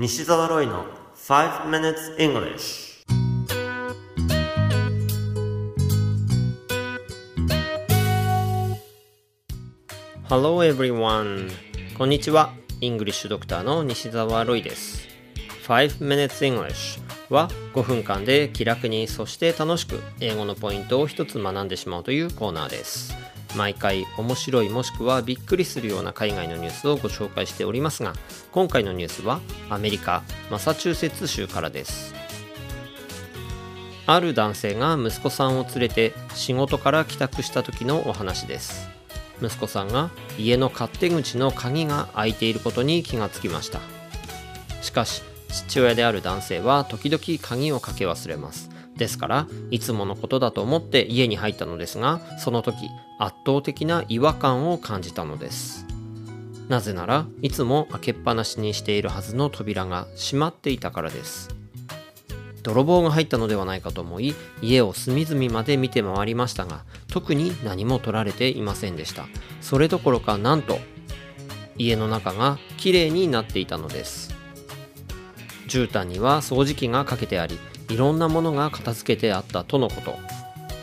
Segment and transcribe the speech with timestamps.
[0.00, 0.84] 西澤ロイの
[1.16, 3.04] 5 minutes English
[10.28, 11.50] Hello everyone.
[11.96, 12.52] こんにちは。
[12.80, 15.08] イングリッシュドクターの西澤ロイです。
[15.66, 23.16] 5 minutes English は5分間で気楽にそして楽しく英語のポイントを一つ学んでしまうというコーナーです。
[23.56, 28.12] 毎回面白いもしくはびっくりするような海外のニュースをご紹介しておりますが
[28.52, 29.40] 今回のニュースは
[29.70, 32.14] アメリカマサチューセッツ州からです。
[34.06, 38.88] ある男性が息子さんを連れて仕事から帰宅した時のお話です。
[39.42, 43.80] 息子さんが家の勝手口の鍵が開いていることに気がつきました。
[44.80, 48.70] しかし父親である男性は時々鍵をかけ忘れます。
[48.98, 52.76] ですからいつものことだと思って家に入ったのですがその時
[53.18, 55.86] 圧倒的な違和感を感じたのです。
[56.68, 61.48] なぜならいつも開けっぱなしにしているはずの扉が閉まっていたからです。
[62.62, 69.26] 泥棒が入ったのではないかと思い家を隅々まで見て回りましたが特に何も取られていませんでした。
[69.62, 70.78] それどころかなんと
[71.78, 74.34] 家の中がきれいになっていたのです。
[75.68, 80.18] 絨毯には掃除機がかけてありいろんなものが片付けてあったとのこと。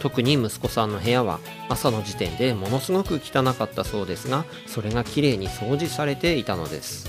[0.00, 7.08] 特に息子さんの部屋は朝の時点でものすごく汚かったそうですがそれがきれいに掃除されていたのです。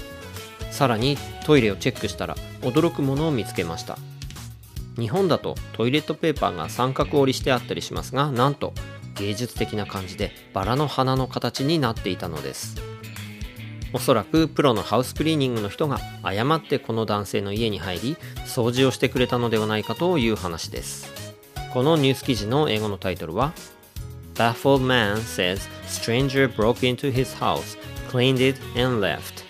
[0.71, 3.97] さらにトイレをチェックしたら驚くものを見つけました。
[4.97, 8.73] 日本だとトイレットペーパーが三角折りしてあったりしますがなんと
[9.16, 12.94] 芸術的な感じでバラの花の形になっていたのです。
[13.94, 21.36] おそらくプロのハウスクリーニングの人が誤ってこの男性の家に入り掃除をしてくれたのではないかという話です
[21.73, 23.53] このニュース記事の英語のタイトルは
[24.36, 27.78] Baffled man says stranger broke into his house,
[28.09, 29.45] cleaned it and left.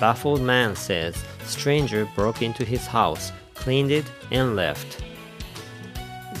[0.00, 5.04] Baffled man says stranger broke into his house, cleaned it and left.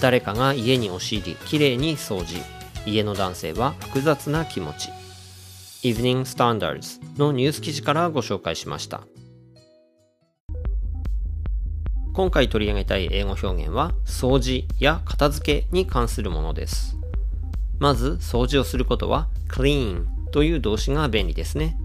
[0.00, 2.42] 誰かが家に押し入り、きれいに掃除。
[2.84, 5.03] 家の男性は複雑な気持ち。
[5.84, 9.02] Evening Standards のニュース記事からご紹介しました。
[12.14, 16.96] 今回取り上げたい英語表現は掃除や片付けに関するものです。
[17.78, 21.76] まず掃除をすることは clean という動詞が便利ですね。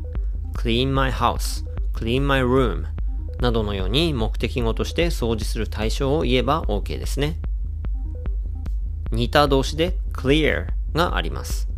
[0.53, 2.85] clean my house, clean my room
[3.41, 7.37] などのように目的語として掃除する対象を言えば OK ですね。
[9.11, 11.68] 似た動詞で clear があります。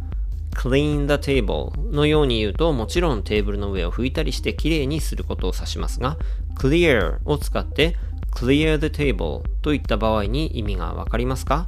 [0.62, 6.18] Clean the table のように言うともちろんテーブルの上を拭いたりしてきれいにすることを指しますが
[6.56, 7.96] clear を使って
[8.36, 11.66] clear the table といった場合に意味がわかりますか？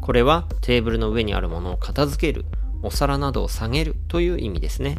[0.00, 2.44] これはテーブルの上にあるものを片付ける、
[2.82, 4.96] お皿などを下げるという意味ですね。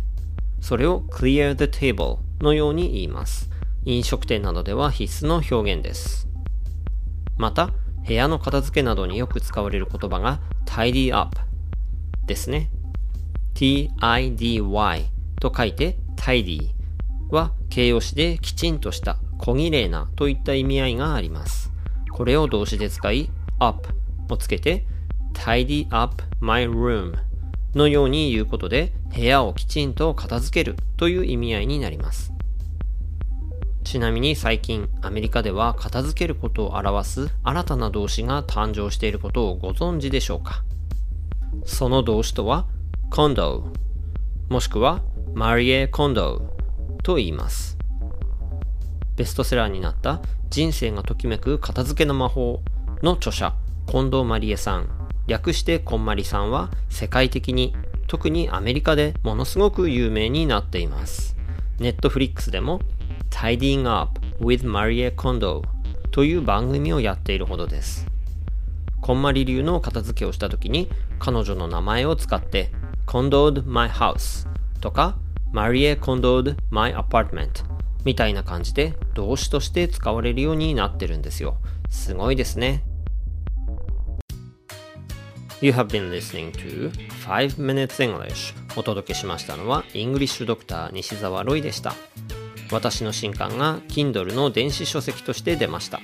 [0.61, 3.49] それを clear the table のように言います。
[3.83, 6.29] 飲食店などでは必須の表現です。
[7.37, 7.71] また、
[8.07, 11.37] 部屋の片付けなどによく使われる言葉が tidy up
[12.25, 12.69] ですね。
[13.53, 14.61] tidy
[15.39, 16.69] と書いて tidy
[17.29, 21.71] は形容詞できちんとした小綺麗なといった意味合いがあります。
[22.11, 23.29] これを動詞で使い
[23.59, 23.89] up
[24.29, 24.85] をつけて
[25.33, 27.15] tidy up my room
[27.73, 32.31] のように言うことで部屋をきちんと片付けるという意味合いになります。
[33.83, 40.63] ちなみに最近アメリカでは片付けることを表す新たな動詞が誕生していることをご存知でしょうか？
[41.65, 42.65] その動詞とは
[43.09, 43.63] condo
[44.49, 45.01] もしくは
[45.33, 46.55] マリエ・コンド
[47.03, 47.77] と言います。
[49.15, 52.61] ベストセラーになった人生がときめく片付けの魔法
[53.01, 53.53] の著者
[53.87, 54.89] 近藤まりえさん。
[55.25, 57.73] 略してこんまりさんは世界的に
[58.07, 61.35] 特にアメリカでものすごく有名になっています。
[61.79, 62.81] ネットフリックスでも
[63.29, 65.63] Tidying Up with Marie Kondo
[66.11, 68.05] という番組をやっているほどです。
[69.01, 70.89] こんまり流の片付けをした時に
[71.23, 72.69] 彼女の名前を使って
[73.07, 74.45] Condoed My House
[74.81, 75.17] とか
[75.53, 77.63] Marie Condoed My Apartment
[78.03, 81.55] みたいな感じで動詞として使われるようになってるんですよ。
[81.89, 82.83] すごいですね。
[85.61, 86.91] You have been listening to
[87.25, 91.93] 5 Minutes English お届けしましたのはイングリッシュドクター西澤ロイでした。
[92.69, 96.01] 私の新刊が Kindle の電子書籍として出ました。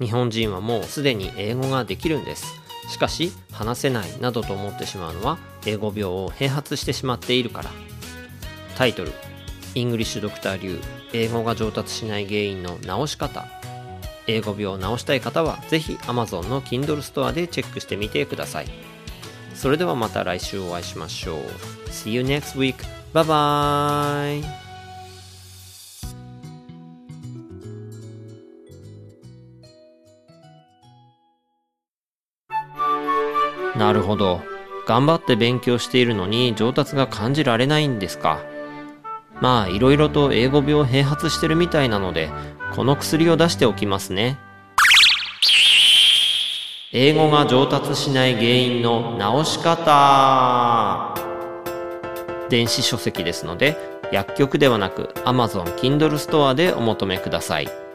[0.00, 2.65] 日本人はもうすでに英語ができるんです。
[2.88, 7.70] しかし話せないなどと思ってしまうのは英語病を併発してしまっているから
[8.76, 9.12] タイトル
[9.74, 10.80] イングリッシュドクター流
[11.12, 13.46] 英語が上達しない原因の直し方
[14.26, 18.66] 英語病を直したい方はぜひ Amazon の Kindle ストアでチェックしてみてください
[19.54, 21.40] それではまた来週お会いしましょう
[21.90, 22.76] See you next week.
[23.12, 24.65] Bye bye!
[33.78, 34.42] なるほど。
[34.86, 38.40] 頑張って勉強しているのに上達が感じられないんですか。
[39.40, 42.30] まあいろいろと英語病併発してるみたいなので
[42.74, 44.38] この薬を出しておきますね。
[46.92, 51.14] 英語が上達しない原因の直し方。
[52.48, 53.76] 電子書籍ですので
[54.12, 57.85] 薬局ではなく Amazon Kindle ストアでお求めください。